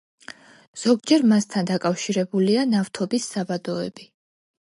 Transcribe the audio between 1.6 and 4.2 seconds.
დაკავშირებულია ნავთობის საბადოები.